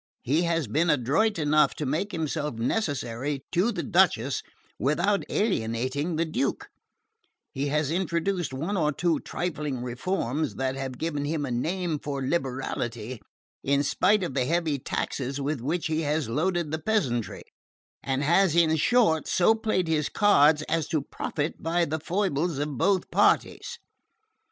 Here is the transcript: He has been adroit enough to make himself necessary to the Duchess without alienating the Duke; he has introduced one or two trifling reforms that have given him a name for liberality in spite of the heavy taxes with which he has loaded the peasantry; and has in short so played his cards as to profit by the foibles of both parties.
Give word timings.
He 0.23 0.41
has 0.45 0.65
been 0.67 0.89
adroit 0.89 1.37
enough 1.37 1.75
to 1.75 1.85
make 1.85 2.11
himself 2.11 2.55
necessary 2.55 3.41
to 3.51 3.71
the 3.71 3.83
Duchess 3.83 4.41
without 4.79 5.23
alienating 5.29 6.15
the 6.15 6.25
Duke; 6.25 6.69
he 7.51 7.67
has 7.67 7.91
introduced 7.91 8.51
one 8.51 8.75
or 8.77 8.91
two 8.91 9.19
trifling 9.19 9.83
reforms 9.83 10.55
that 10.55 10.75
have 10.75 10.97
given 10.97 11.25
him 11.25 11.45
a 11.45 11.51
name 11.51 11.99
for 11.99 12.19
liberality 12.27 13.21
in 13.63 13.83
spite 13.83 14.23
of 14.23 14.33
the 14.33 14.45
heavy 14.45 14.79
taxes 14.79 15.39
with 15.39 15.61
which 15.61 15.85
he 15.85 16.01
has 16.01 16.27
loaded 16.27 16.71
the 16.71 16.79
peasantry; 16.79 17.43
and 18.01 18.23
has 18.23 18.55
in 18.55 18.77
short 18.77 19.27
so 19.27 19.53
played 19.53 19.87
his 19.87 20.09
cards 20.09 20.63
as 20.63 20.87
to 20.87 21.03
profit 21.03 21.61
by 21.61 21.85
the 21.85 21.99
foibles 21.99 22.57
of 22.57 22.75
both 22.75 23.11
parties. 23.11 23.77